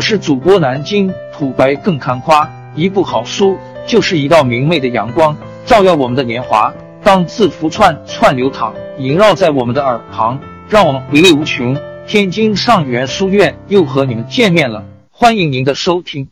[0.00, 6.72] 我是主播南京土白更看花，一部好书就是一道明媚的阳光，照耀我们的年华。
[7.04, 10.40] 当字符串串流淌，萦绕在我们的耳旁，
[10.70, 11.78] 让我们回味无穷。
[12.08, 16.26] 天津上元书院又和你们见面了，欢迎您的收听。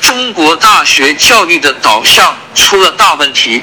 [0.00, 3.60] 中国大学教育的导向出了大问题，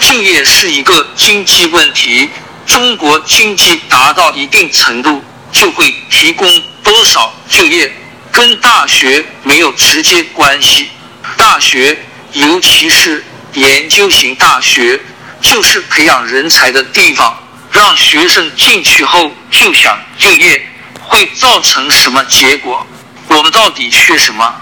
[0.00, 2.28] 就业是一个经济问题。
[2.66, 6.46] 中国经济达到一定程度，就会提供
[6.84, 7.90] 多少就业，
[8.36, 10.90] 跟大学没有直接关系。
[11.38, 11.96] 大学，
[12.34, 15.00] 尤其是研究型大学，
[15.40, 17.34] 就是培养人才的地方。
[17.72, 20.66] 让学生进去后就想就业，
[21.00, 22.86] 会造成什么结果？
[23.28, 24.54] 我们到底缺什么？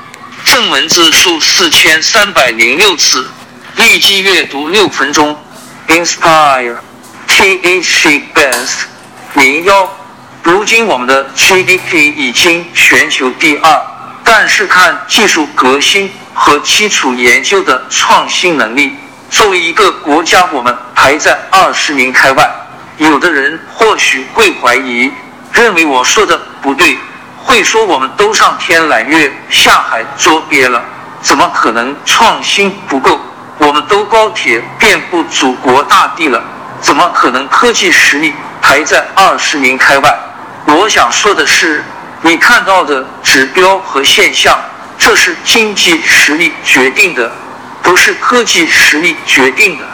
[0.45, 3.29] 正文字数四千三百零六次，
[3.77, 5.37] 立即阅读六分钟。
[5.89, 6.77] Inspire。
[7.27, 8.85] THC Best
[9.35, 9.93] 零幺，
[10.45, 13.81] 如今我们的 GDP 已经全球第二，
[14.23, 18.95] 但是看技术革新和基础研究的创新能力，
[19.31, 22.47] 作为一个国家，我们排在二十名开外。
[22.99, 25.11] 有的人或许会怀疑，
[25.51, 26.99] 认为我说的不对，
[27.43, 30.85] 会说我们都上天揽月下海捉鳖了，
[31.23, 33.19] 怎么可能创新不够？
[33.57, 36.45] 我们都高铁遍布祖国大地了。
[36.83, 40.15] 怎么可能科技实力排在二十名开外？
[40.67, 41.85] 我想说的是，
[42.23, 44.59] 你看到的指标和现象，
[44.99, 47.31] 这是经济实力决定的，
[47.83, 49.85] 不是科技实力决定的。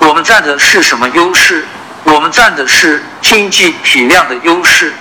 [0.00, 1.66] 我们占的是什么优势？
[2.04, 4.92] 我们占的是经济体量的优势。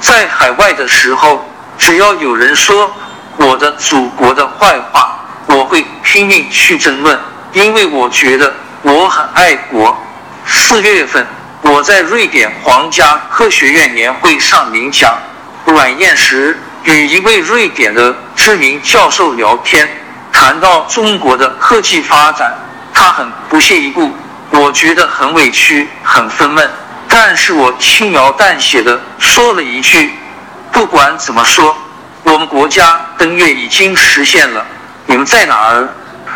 [0.00, 2.90] 在海外的时候，只要有人说
[3.36, 7.18] 我的祖国的坏话，我会拼命去争论，
[7.52, 9.96] 因为我觉得我很爱国。
[10.46, 11.26] 四月份，
[11.62, 15.16] 我在瑞典皇家科学院年会上领奖，
[15.66, 19.88] 晚宴时与一位瑞典的知名教授聊天，
[20.32, 22.52] 谈到中国的科技发展，
[22.92, 24.10] 他很不屑一顾，
[24.50, 26.66] 我觉得很委屈，很愤懑，
[27.08, 30.12] 但是我轻描淡写的说了一句：
[30.72, 31.76] 不管怎么说，
[32.24, 34.64] 我们国家登月已经实现了，
[35.06, 35.88] 你们在哪儿？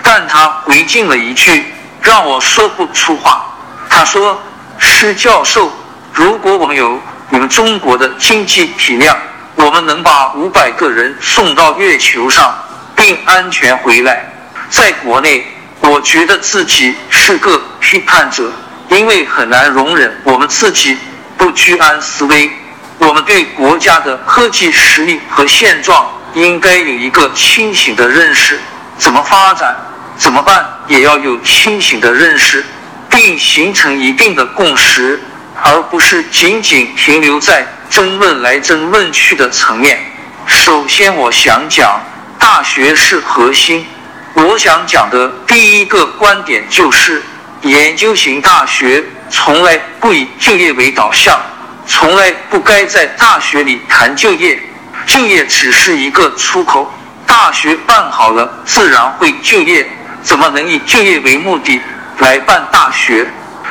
[0.02, 1.64] 但他回敬了一句，
[2.02, 3.46] 让我说不出话。
[3.88, 4.38] 他说
[4.78, 5.72] ：“施教授，
[6.12, 9.16] 如果我们有你们中国的经济体量，
[9.56, 12.56] 我们能把五百个人送到月球上，
[12.94, 14.30] 并安全回来。
[14.70, 15.46] 在国内，
[15.80, 18.50] 我觉得自己是个批判者，
[18.88, 20.96] 因为很难容忍我们自己
[21.36, 22.50] 不居安思危。
[22.98, 28.58] 我们对国家的科技实力和现状应该有一个清醒的认识，
[28.98, 29.76] 怎么发展，
[30.16, 32.64] 怎么办，也要有清醒的认识。”
[33.14, 35.22] 并形成一定的共识，
[35.62, 39.98] 而不是仅仅停留在争论来争论去的层面。
[40.46, 42.00] 首先，我想讲
[42.38, 43.86] 大学是核心。
[44.34, 47.22] 我想讲的第一个观点就是，
[47.62, 51.40] 研究型大学从来不以就业为导向，
[51.86, 54.60] 从来不该在大学里谈就业，
[55.06, 56.92] 就业只是一个出口。
[57.26, 59.88] 大学办好了，自然会就业，
[60.22, 61.80] 怎么能以就业为目的？
[62.18, 63.26] 来办大学，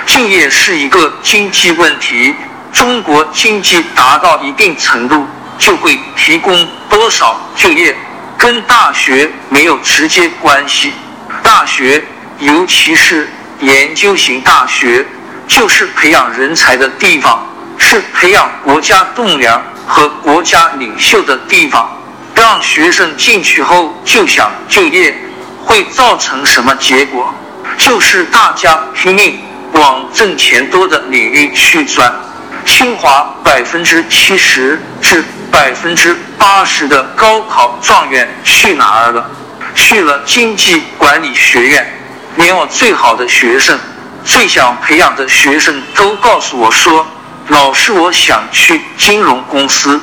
[0.05, 2.35] 就业是一个经济问题。
[2.71, 5.27] 中国经济达到一定程度，
[5.59, 7.95] 就会提供多少就业，
[8.37, 10.91] 跟大学没有直接关系。
[11.43, 12.03] 大学，
[12.39, 15.05] 尤其是研究型大学，
[15.47, 21.89] 就是培养人才的地方，是培养国家栋梁和国家领袖的地方。
[22.35, 25.15] 让学生进去后就想就业，
[25.63, 27.31] 会造成什么结果？
[27.77, 29.39] 就是大家拼命
[29.73, 32.13] 往挣钱多的领域去钻。
[32.65, 39.29] 清华百分之七十至百分之八十的高考状元去哪儿了？
[39.75, 41.85] 去了经济管理学院。
[42.35, 43.77] 连我最好的学生、
[44.23, 47.05] 最想培养的学生都告诉我说
[47.49, 49.99] ：“老师，我想去金融公司。”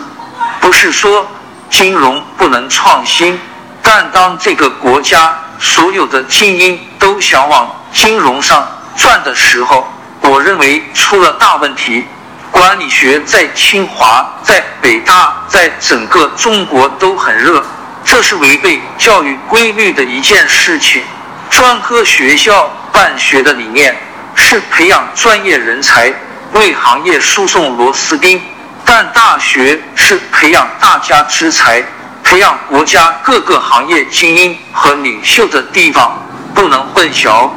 [0.60, 1.26] 不是说
[1.70, 3.40] 金融不能创新，
[3.82, 6.80] 但当这个国家所有的精英。
[6.98, 9.90] 都想往金融上赚的时候，
[10.20, 12.04] 我认为出了大问题。
[12.50, 17.64] 管理学在清华、在北大、在整个中国都很热，
[18.04, 21.02] 这是违背教育规律的一件事情。
[21.48, 23.96] 专科学校办学的理念
[24.34, 26.12] 是培养专业人才，
[26.52, 28.42] 为行业输送螺丝钉，
[28.84, 31.82] 但大学是培养大家之才，
[32.30, 36.16] 培养国家各个行业精英和领袖的地方。
[36.54, 37.50] 不能混淆。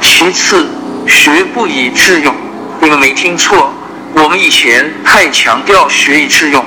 [0.00, 0.68] 其次，
[1.08, 2.32] 学不以致用，
[2.80, 3.74] 你们没听错，
[4.12, 6.64] 我们以前太强调学以致用。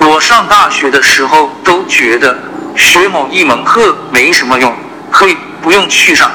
[0.00, 2.36] 我上大学的时候都觉得
[2.74, 4.74] 学某一门课没什么用，
[5.12, 6.28] 可以不用去上。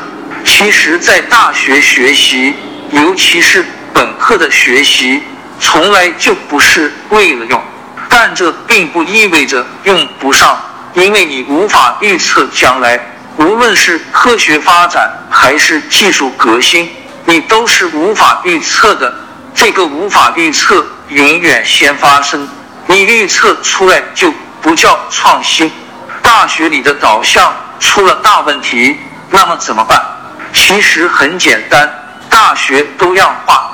[0.45, 2.53] 其实，在大学学习，
[2.91, 5.23] 尤其是本科的学习，
[5.59, 7.61] 从来就不是为了用。
[8.07, 10.57] 但这并不意味着用不上，
[10.93, 12.99] 因为你无法预测将来，
[13.37, 16.89] 无论是科学发展还是技术革新，
[17.25, 19.13] 你都是无法预测的。
[19.53, 22.47] 这个无法预测，永远先发生。
[22.87, 25.71] 你预测出来就不叫创新。
[26.21, 28.97] 大学里的导向出了大问题，
[29.29, 30.01] 那么怎么办？
[30.53, 31.89] 其实很简单，
[32.29, 33.71] 大学多样化，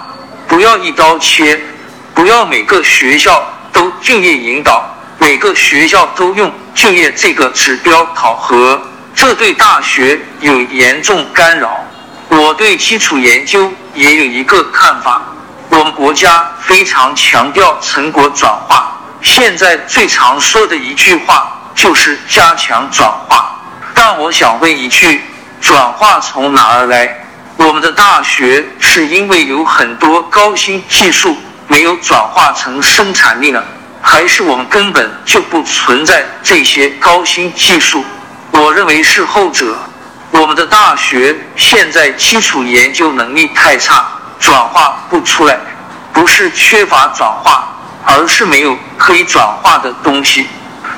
[0.47, 1.59] 不要一刀切，
[2.13, 8.81] 不要每个学校都就业引导，每个学校都用就业这个指标考核，
[9.13, 11.83] 这对大学有严重干扰。
[12.29, 15.21] 我对基础研究也有一个看法，
[15.69, 23.59] 我们国家非常强调成果转化，现在最常说的一句话就是加强转化，
[23.94, 25.21] 但我想问一句。
[25.61, 27.25] 转化从哪儿来？
[27.57, 31.35] 我们的大学是因为有很多高新技术
[31.68, 33.63] 没有转化成生产力呢，
[34.07, 38.06] 还是我们根本就不存在这些高新技术？
[38.52, 39.75] 我认为是后者。
[40.30, 44.06] 我们的大学现在基础研究能力太差，
[44.40, 45.57] 转化不出来，
[46.13, 47.68] 不是缺乏转化，
[48.06, 50.48] 而是没有可以转化的东西。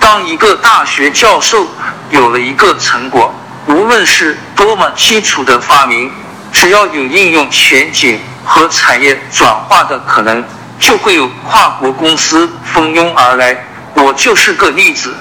[0.01, 1.65] 当一个大学教授
[2.09, 3.33] 有了一个成果。
[3.67, 6.11] 无论是多么基础的发明，
[6.51, 10.43] 只要有应用前景和产业转化的可能，
[10.79, 13.55] 就会有跨国公司蜂拥而来。
[13.95, 15.15] 我就是个例子。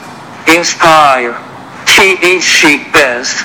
[0.46, 1.32] Inspire
[1.84, 3.40] T H Best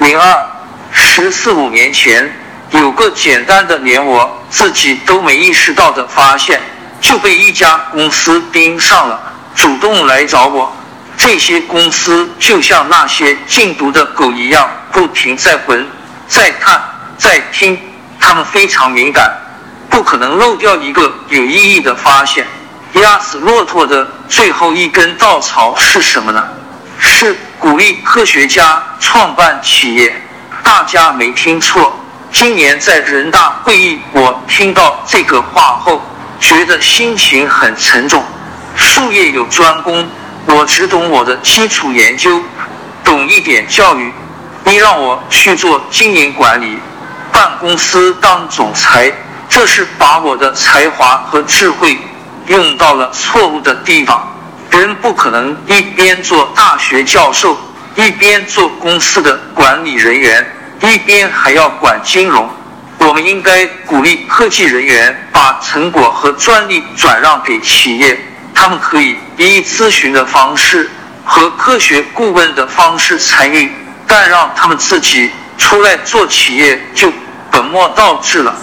[0.00, 0.46] 零二
[0.90, 2.30] 十四五年前，
[2.72, 6.60] 有个简单的连我自己都没意识到的发现，
[7.00, 9.18] 就被一家公司盯上了，
[9.54, 10.74] 主动来找我。
[11.16, 15.86] 这些公司就像那些禁毒的狗一样，不停在闻、
[16.28, 16.82] 在看、
[17.16, 17.78] 在听。
[18.24, 19.28] 他们非常敏感，
[19.92, 22.46] 不可能漏掉一个有意义的发现。
[22.94, 26.42] 压死骆驼的最后一根稻草是什么呢？
[26.98, 30.14] 是鼓励科学家创办企业。
[30.62, 31.94] 大家没听错，
[32.32, 36.00] 今年在人大会议，我听到这个话后，
[36.40, 38.24] 觉得心情很沉重。
[38.74, 40.08] 术业有专攻。
[40.46, 42.42] 我只懂我的基础研究，
[43.04, 44.12] 懂一点教育。
[44.64, 46.78] 你让我去做经营管理，
[47.30, 49.12] 办公司当总裁，
[49.54, 51.98] 这是把我的才华和智慧
[52.46, 54.26] 用到了错误的地方。
[54.70, 57.54] 人不可能一边做大学教授，
[57.94, 60.50] 一边做公司的管理人员，
[60.80, 62.48] 一边还要管金融。
[62.96, 68.18] 我们应该鼓励科技人员把成果和专利转让给企业。
[68.54, 70.90] 他们可以以咨询的方式
[71.26, 73.70] 和科学顾问的方式参与，
[74.06, 77.12] 但让他们自己出来做企业就
[77.50, 78.54] 本末倒置了。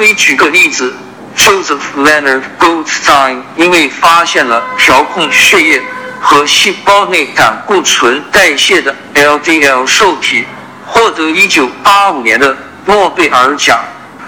[0.00, 0.94] 可以举个例子
[1.36, 5.82] ：Joseph Leonard Goldstein 因为发现了调控血液
[6.18, 10.46] 和细胞内胆固醇代谢的 LDL 受体，
[10.86, 12.56] 获得1985年的
[12.86, 13.78] 诺贝尔奖。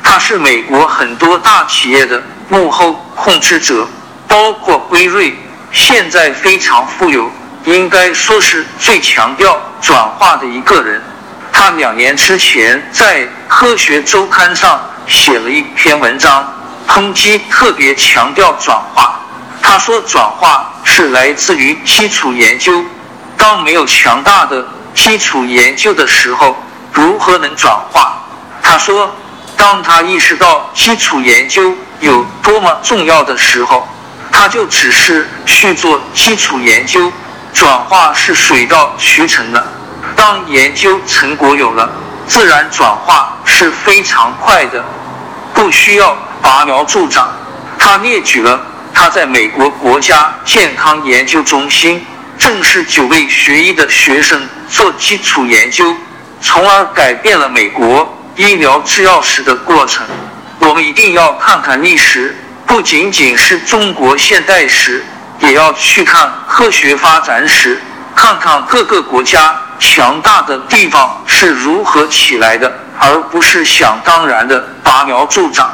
[0.03, 3.89] 他是美国很多大企业的幕后控制者。
[4.29, 5.35] 包括辉瑞，
[5.73, 7.33] 现在非常富有，
[7.65, 11.01] 应该说是最强调转化的一个人。
[11.51, 16.53] 他两年之前在《科学周刊》上写了一篇文章，
[16.89, 19.21] 抨击特别强调转化。
[19.61, 22.85] 他说，转化是来自于基础研究。
[23.37, 26.57] 当没有强大的基础研究的时候，
[26.93, 28.23] 如何能转化？
[28.63, 29.11] 他说，
[29.57, 33.87] 当他意识到基础研究有多么重要的时候。
[34.35, 37.13] 他就只是去做基础研究，
[37.53, 39.65] 转化是水到渠成的。
[40.17, 41.89] 当研究成果有了，
[42.27, 44.85] 自然转化是非常快的，
[45.55, 47.33] 不需要拔苗助长。
[47.79, 48.61] 他列举了
[48.95, 52.05] 他在美国国家健康研究中心
[52.39, 55.95] 正式九位学医的学生做基础研究，
[56.41, 60.05] 从而改变了美国医疗制药史的过程。
[60.61, 62.37] 我们一定要看看历史。
[62.65, 65.05] 不仅仅是中国现代史，
[65.41, 67.79] 也要去看科学发展史，
[68.15, 75.69] 看看各个国家强大的地方是如何起来的，而不是想当然的拔苗助长。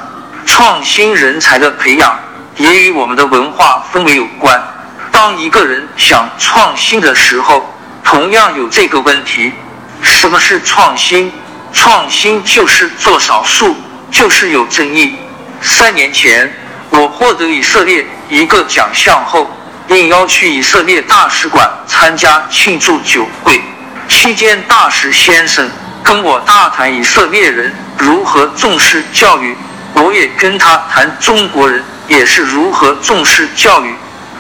[0.47, 2.19] 创新人才的培养
[2.57, 4.61] 也与我们的文化氛围有关。
[5.12, 7.62] 当一个人想创新的时候，
[8.03, 9.53] 同样有这个问题：
[10.00, 11.31] 什么是创新？
[11.73, 13.77] 创新就是做少数，
[14.11, 15.17] 就是有争议。
[15.61, 16.50] 三年前。
[16.91, 19.49] 我获得以色列一个奖项后，
[19.88, 23.61] 应邀去以色列大使馆参加庆祝酒会。
[24.09, 25.71] 期间，大使先生
[26.03, 29.55] 跟我大谈以色列人如何重视教育，
[29.93, 33.95] 我也跟他谈中国人也是如何重视教育。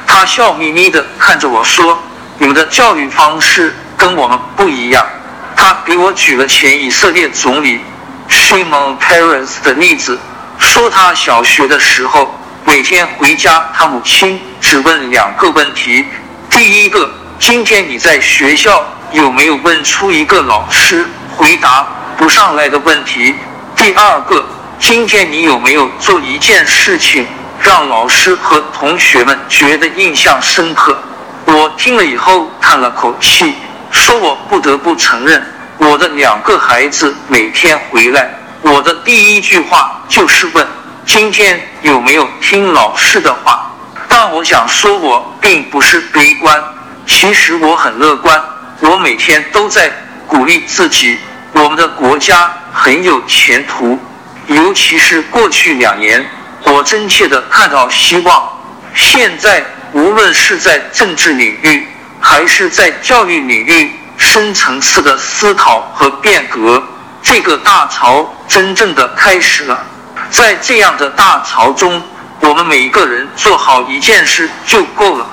[0.06, 2.02] 他笑眯眯地看着我说
[2.38, 5.06] ：“你们的教育方式跟我们不一样。”
[5.54, 7.80] 他给我举了前以色列总理
[8.28, 10.18] Shimon Peres 的例子，
[10.58, 12.34] 说他小学的时候
[12.64, 16.06] 每天回家，他母亲只问两个问题：
[16.48, 18.82] 第一个，今天你在学校。
[19.12, 21.86] 有没有问出一个老师回答
[22.16, 23.34] 不上来的问题？
[23.74, 24.44] 第二个，
[24.78, 27.26] 今天你有没有做一件事情
[27.62, 30.98] 让老师和同学们觉得印象深刻？
[31.46, 33.54] 我听了以后叹了口气，
[33.90, 35.42] 说我不得不承认，
[35.78, 38.28] 我的两个孩子每天回来，
[38.60, 40.66] 我的第一句话就是问
[41.06, 43.64] 今天有没有听老师的话。
[44.06, 46.62] 但我想说，我并不是悲观，
[47.06, 48.42] 其实我很乐观。
[48.80, 49.90] 我每天都在
[50.26, 51.18] 鼓励自己，
[51.52, 53.98] 我们的国家很有前途，
[54.46, 56.24] 尤其是过去两年，
[56.62, 58.48] 我真切的看到希望。
[58.94, 61.88] 现在，无论是在政治领域，
[62.20, 66.82] 还是在教育领域，深层次的思考和变革，
[67.22, 69.84] 这个大潮真正的开始了。
[70.30, 72.02] 在这样的大潮中，
[72.40, 75.26] 我们每一个人做好一件事就够了，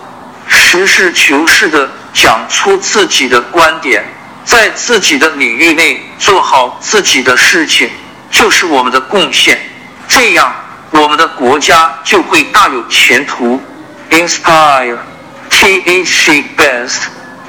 [0.47, 1.89] 实事求是的。
[2.15, 4.01] 讲出自己的观点，
[4.45, 7.89] 在自己的领域内做好自己的事情，
[8.31, 9.59] 就是我们的贡献。
[10.07, 10.55] 这样，
[10.91, 13.61] 我们的国家就会大有前途。
[14.11, 14.95] Inspire,
[15.49, 17.01] T H C Best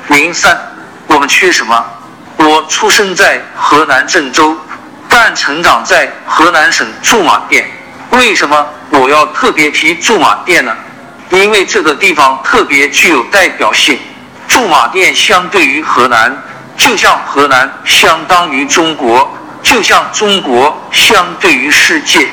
[0.08, 0.58] 零三，
[1.06, 1.85] 我们缺什么？
[2.38, 4.58] 我出生在河南郑州，
[5.08, 7.64] 但成长在河南省驻马店。
[8.11, 10.75] 为什么我要特别提驻马店呢？
[11.30, 13.96] 因为这个地方特别具有代表性。
[14.48, 16.36] 驻马店相对于河南，
[16.76, 19.30] 就像河南相当于中国，
[19.62, 22.28] 就像中国相对于世界。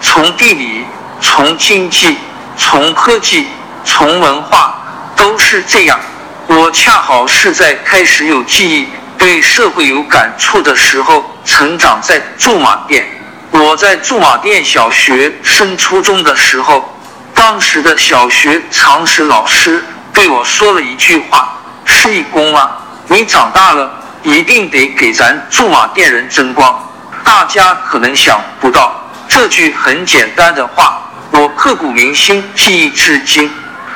[0.00, 0.84] 从地理、
[1.20, 2.16] 从经济、
[2.56, 3.48] 从科技、
[3.84, 4.80] 从文化，
[5.16, 5.98] 都是这样。
[6.46, 13.06] 我恰好是在开始有记忆、对社会有感触的时候，成长在驻马店。
[13.50, 16.96] 我在驻马店小学升初中的时候，
[17.34, 21.57] 当时的小学常识老师对我说了一句话。
[21.88, 22.70] 是一公吗？
[23.08, 23.90] 你长大了
[24.22, 26.78] 一定得给咱驻马店人争光。
[27.24, 28.92] 大家可能想不到
[29.26, 33.50] 这句很简单的话，我刻骨铭心，记忆至今。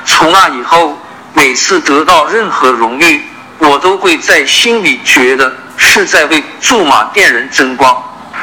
[0.04, 0.98] 从那以后，
[1.34, 3.26] 每次得到任何荣誉，
[3.58, 7.96] 我都会在心里觉得是在为驻马店人争光。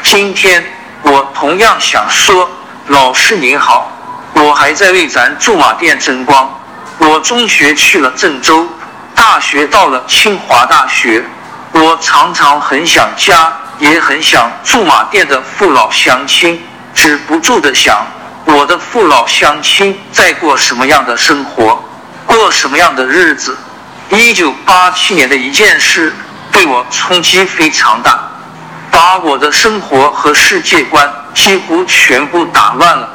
[0.03, 0.63] 今天
[1.01, 2.49] 我同样想说，
[2.87, 3.91] 老师您好，
[4.33, 6.49] 我还在为咱驻马店争光。
[6.99, 8.67] 我中学去了郑州。
[9.19, 11.21] 大学到了清华大学，
[11.73, 16.63] 我常常很想家，也很想驻马店的父老乡亲，
[16.95, 18.07] 止不住的想
[18.45, 21.83] 我的父老乡亲在过什么样的生活，
[22.25, 23.57] 过什么样的日子。
[24.09, 26.15] 一九八七年的一件事
[26.49, 28.17] 对我冲击非常大，
[28.89, 33.09] 把我的生活和世界观几乎全部打乱了。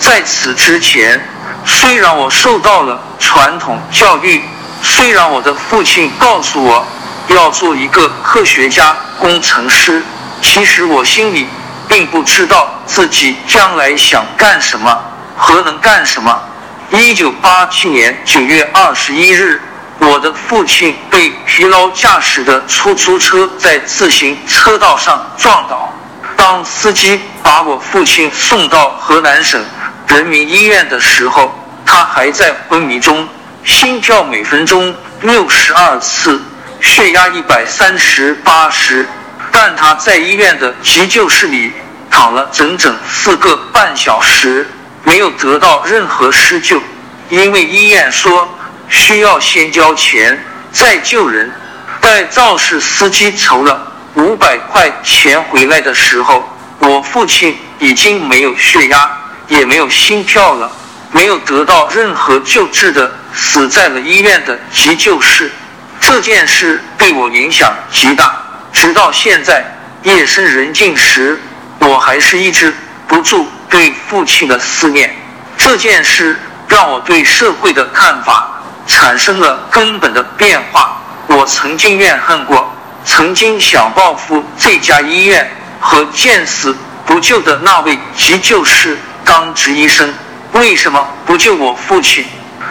[0.00, 1.24] 在此之前，
[1.64, 4.42] 虽然我受到了传统教育。
[4.86, 6.86] 虽然我的父亲告诉我
[7.28, 10.02] 要做一个科学家、工程师，
[10.42, 11.48] 其实我心里
[11.88, 14.94] 并不知道自己将来想干什么
[15.38, 16.38] 和能干什么。
[16.90, 19.58] 一九八七年九月二十一日，
[19.98, 25.90] 我的父亲被疲劳驾驶的出租车在自行车道上撞倒。
[26.36, 29.64] 当司机把我父亲送到河南省
[30.08, 31.50] 人民医院的时候，
[31.86, 33.26] 他还在昏迷中。
[33.64, 36.38] 心跳每分钟六十二次，
[36.82, 39.08] 血压一百三十八十，
[39.50, 41.72] 但他在医院的急救室里
[42.10, 44.68] 躺了整整四个半小时，
[45.02, 46.78] 没有得到任何施救，
[47.30, 48.46] 因为医院说
[48.90, 50.38] 需要先交钱
[50.70, 51.50] 再救人。
[52.02, 56.46] 待肇事司机筹了五百块钱回来的时候，
[56.80, 59.10] 我父亲已经没有血压，
[59.48, 60.70] 也没有心跳了，
[61.12, 63.10] 没有得到任何救治的。
[63.34, 65.50] 死在了医院的急救室，
[66.00, 68.34] 这件事对我影响极大。
[68.72, 69.64] 直到现在
[70.02, 71.40] 夜深人静时，
[71.80, 72.74] 我还是抑制
[73.06, 75.14] 不住对父亲的思念。
[75.56, 76.38] 这件事
[76.68, 78.48] 让我对社会的看法
[78.86, 81.00] 产生了根本的变化。
[81.26, 82.72] 我曾经怨恨过，
[83.04, 85.50] 曾经想报复这家医院
[85.80, 86.76] 和见死
[87.06, 90.12] 不救的那位急救室当值医生。
[90.52, 92.24] 为什么不救我父亲？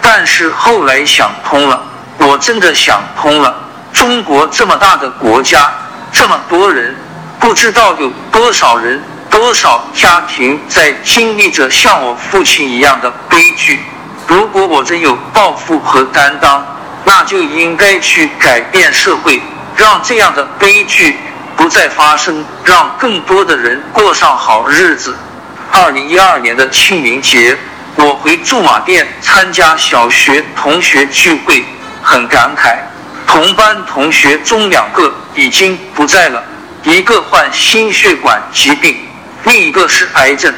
[0.06, 1.82] 但是后来想通了，
[2.18, 3.56] 我真的想通了。
[3.94, 5.72] 中国这么大的国家，
[6.12, 6.94] 这么多人，
[7.40, 13.80] 不知道有多少人、多少家庭在经历着像我父亲一样的悲剧。
[14.28, 16.66] 如果我真有抱负和担当，
[17.06, 19.42] 那就应该去改变社会，
[19.78, 21.18] 让这样的悲剧
[21.56, 25.16] 不再发生，让更多的人过上好日子。
[25.72, 27.58] 二零一二年的清明节，
[27.96, 31.64] 我回驻马店参加小学同学聚会，
[32.02, 32.78] 很感慨，
[33.28, 36.44] 同班同学中两个已经不在了，
[36.84, 38.98] 一个患心血管疾病，
[39.46, 40.54] 另一个是癌症。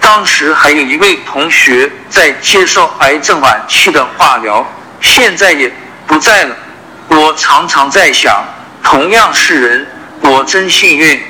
[0.00, 4.66] 当时还有一位同学在接受癌症晚期的化疗，
[5.00, 5.72] 现在也。
[6.08, 6.56] 不在了，
[7.08, 8.42] 我常常在想，
[8.82, 9.86] 同样是人，
[10.22, 11.22] 我真幸运，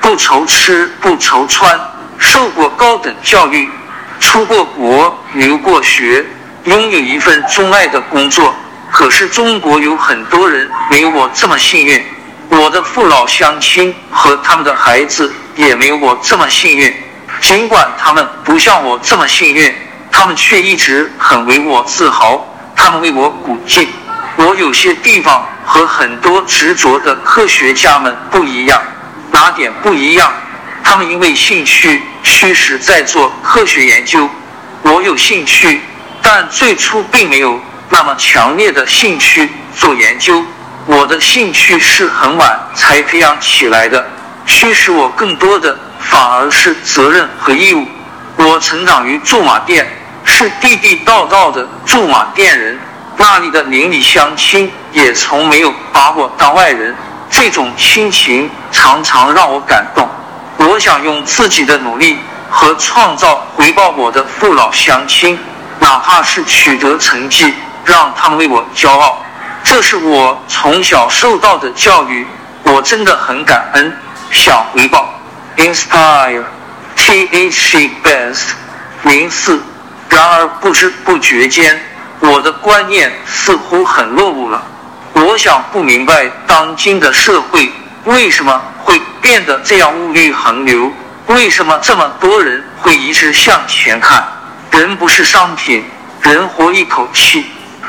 [0.00, 1.78] 不愁吃不愁穿，
[2.18, 3.68] 受过高等教育，
[4.24, 6.24] 出过国，留过学，
[6.64, 8.52] 拥有一份钟爱的工作。
[8.90, 12.02] 可是中国有很多人没有我这么幸运，
[12.48, 16.92] 我的父老乡亲和他们的孩子也没有我这么幸运。
[17.40, 19.72] 尽管他们不像我这么幸运，
[20.10, 23.86] 他们却一直很为我自豪，他们为我鼓劲。
[24.36, 28.80] 我有些地方和很多执着的科学家们不一样，
[29.30, 30.32] 哪点不一样？
[30.84, 34.28] 他们因为兴趣驱使在做科学研究。
[34.82, 35.80] 我有兴趣，
[36.20, 40.44] 但最初并没有那么强烈的兴趣做研究。
[40.86, 44.06] 我的兴趣是很晚才培养起来的，
[44.44, 47.88] 驱使我更多的反而是责任和义务。
[48.36, 49.86] 我成长于驻马店，
[50.22, 52.78] 是地地道道的驻马店人。
[53.16, 56.94] 那里的邻里乡亲也从没有把我当外人，
[57.30, 60.06] 这种亲情常常让我感动。
[60.74, 62.18] 我想用自己的努力
[62.50, 65.38] 和创造回报我的父老乡亲，
[65.78, 67.54] 哪怕是取得成绩，
[67.84, 69.24] 让他们为我骄傲。
[69.62, 72.26] 这是我从小受到的教育，
[72.64, 73.96] 我真的很感恩，
[74.32, 75.14] 想回报。
[75.58, 78.48] Inspire，T H E Best
[79.04, 79.62] 零四。
[80.08, 81.80] 然而不知不觉间。
[82.18, 84.60] 我的观念似乎很落伍了。
[85.12, 87.70] 我想不明白，当今的社会
[88.06, 90.92] 为什么会变得这样物欲横流？
[91.26, 94.22] 为什么这么多人会一直向前看？
[94.70, 95.82] 人不是商品，
[96.20, 97.46] 人活一口气。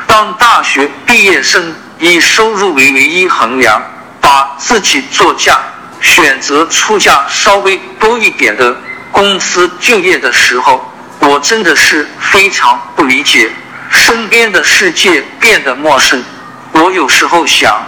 [0.07, 3.81] 当大学毕业生以收入为唯一衡量，
[4.21, 5.59] 把自己作价，
[5.99, 8.75] 选择出价稍微多一点的
[9.11, 13.51] 公司就业的时候，我真的是非常不理解。
[13.89, 16.23] 身边的世界变得陌生，
[16.71, 17.81] 我有时候想，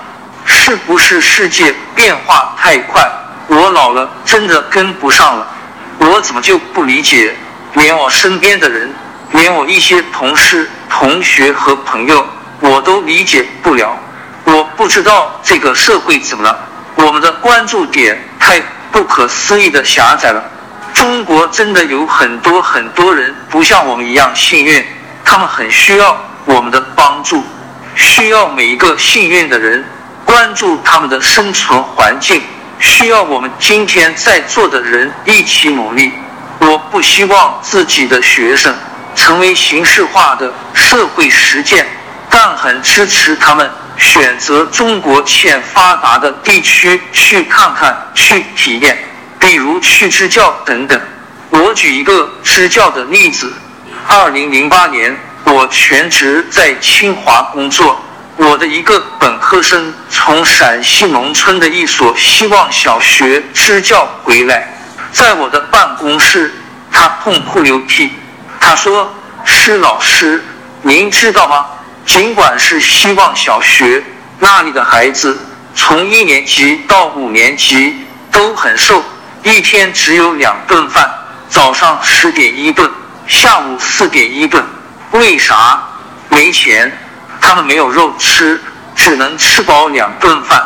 [0.45, 3.12] 是不是世界变化太快，
[3.47, 5.47] 我老了真的跟不上了？
[5.97, 7.36] 我怎么就不理解？
[7.73, 8.93] 连我身边的人，
[9.31, 12.23] 连我一些同事、同学和朋友，
[12.60, 13.97] 我都理解不了。
[14.45, 16.55] 我不知道这个社会怎么了，
[16.95, 20.43] 我们的关注点太不可思议的狭窄了。
[20.93, 24.86] 中国真的有很多很多人不像我们一样幸运。
[25.25, 27.43] 他们很需要我们的帮助，
[27.95, 29.83] 需要每一个幸运的人
[30.27, 32.41] 关注他们的生存环境，
[32.79, 36.11] 需要我们今天在座的人一起努力。
[36.59, 38.75] 我不希望自己的学生
[39.15, 41.87] 成为形式化的社会实践，
[42.29, 48.97] 但很支持他们选择中国欠发达的地区去看看、去体验，
[49.39, 50.99] 比如去支教等等。
[51.49, 53.53] 我举一个支教的例子。
[54.09, 58.01] 二零零八年，我全职在清华工作。
[58.38, 64.71] 我的一个本科生从陕西农村的一所希望小学支教回来，
[65.12, 66.54] 在我的办公室，
[66.91, 68.12] 他痛哭流涕。
[68.60, 69.12] 他说
[69.43, 70.43] ：“施老师，
[70.84, 71.65] 您知道吗？
[72.06, 74.04] 尽管是希望小学，
[74.39, 75.38] 那里的孩子
[75.73, 79.04] 从一年级到五年级都很瘦，
[79.43, 81.10] 一天只有两顿饭，
[81.50, 82.89] 早上十点一顿。”
[83.28, 84.63] 下午四点一顿，
[85.12, 85.84] 为啥？
[86.30, 86.89] 没钱，
[87.41, 88.62] 他们没有肉吃，
[88.95, 90.62] 只能吃饱两顿饭。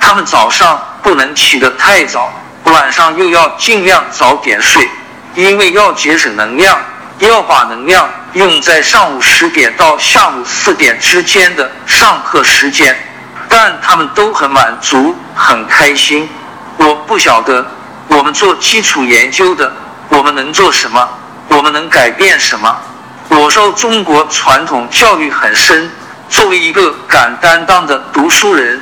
[0.00, 2.32] 他们早上不能起得太早，
[2.64, 4.88] 晚上又要尽量早点睡，
[5.34, 6.78] 因为要节省能量，
[7.18, 12.96] 要把能量用在上午十点到下午四点之间的上课时间。
[13.48, 16.28] 但他们都很满足，很开心。
[16.76, 17.64] 我不晓得，
[18.08, 19.72] 我们做基础研究的，
[20.08, 21.08] 我们能做什么？
[21.48, 22.76] 我们能改变什么？
[23.28, 25.90] 我受中国传统教育很深，
[26.28, 28.80] 作为一个敢担当的读书人，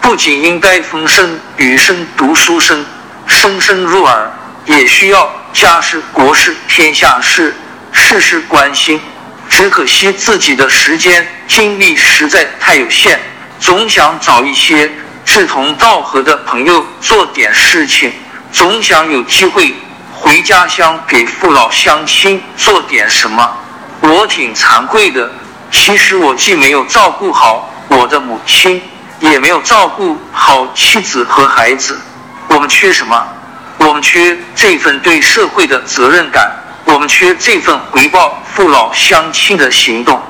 [0.00, 2.84] 不仅应该风声雨声读书声，
[3.26, 4.30] 声声入耳，
[4.66, 7.54] 也需要家事国事天下事，
[7.92, 9.00] 事事关心。
[9.48, 13.20] 只可惜自己的时间精力实在太有限，
[13.60, 14.90] 总想找一些
[15.24, 18.12] 志同道合的朋友做点事情，
[18.52, 19.74] 总想有机会
[20.12, 23.56] 回家乡给父老乡亲做点什么。
[24.00, 25.30] 我挺惭愧的，
[25.74, 28.80] 其实我既没有照顾好我的母亲，
[29.18, 32.00] 也没有照顾好妻子和孩子。
[32.46, 33.26] 我们缺什么？
[33.78, 36.48] 我们缺这份对社会的责任感，
[36.84, 40.22] 我们缺这份回报父老乡亲的行动。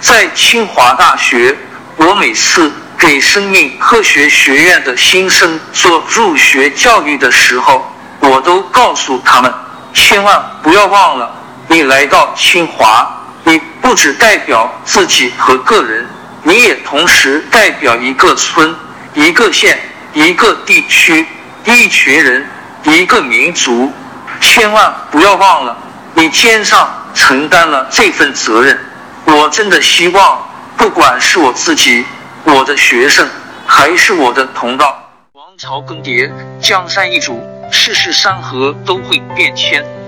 [0.00, 1.54] 在清华大学，
[1.96, 9.52] 我每次给生命科学学院的新生做入学教育的时候，我都告诉他们，
[9.92, 11.28] 千万不要忘了，
[11.66, 13.18] 你来到清华。
[13.44, 16.06] 你不只代表自己和个人，
[16.42, 18.74] 你也同时代表一个村、
[19.14, 19.78] 一个县、
[20.12, 21.26] 一个地区、
[21.64, 22.46] 一群人、
[22.84, 23.92] 一个民族。
[24.40, 25.76] 千万不要忘了，
[26.14, 28.78] 你肩上承担了这份责任。
[29.24, 30.38] 我真的希望，
[30.76, 32.04] 不管是我自己、
[32.44, 33.28] 我的学生，
[33.66, 35.00] 还是我的同道，
[35.32, 39.84] 王朝更迭，江山易主，世事山河都会变迁。